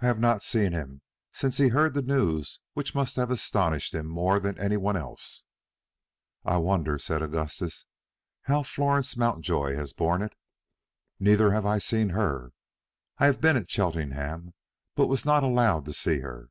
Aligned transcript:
"I 0.00 0.06
have 0.06 0.18
not 0.18 0.42
seen 0.42 0.72
him 0.72 1.02
since 1.30 1.58
he 1.58 1.68
heard 1.68 1.92
the 1.92 2.00
news 2.00 2.58
which 2.72 2.94
must 2.94 3.16
have 3.16 3.30
astonished 3.30 3.92
him 3.92 4.06
more 4.06 4.40
than 4.40 4.58
any 4.58 4.78
one 4.78 4.96
else." 4.96 5.44
"I 6.42 6.56
wonder," 6.56 6.98
said 6.98 7.22
Augustus, 7.22 7.84
"how 8.44 8.62
Florence 8.62 9.14
Mountjoy 9.14 9.74
has 9.74 9.92
borne 9.92 10.22
it?" 10.22 10.32
"Neither 11.20 11.50
have 11.52 11.66
I 11.66 11.80
seen 11.80 12.08
her. 12.16 12.52
I 13.18 13.26
have 13.26 13.42
been 13.42 13.58
at 13.58 13.70
Cheltenham, 13.70 14.54
but 14.94 15.06
was 15.06 15.26
not 15.26 15.44
allowed 15.44 15.84
to 15.84 15.92
see 15.92 16.20
her." 16.20 16.48